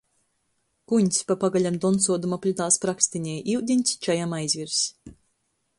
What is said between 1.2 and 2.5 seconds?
pa pagalem doncuodama,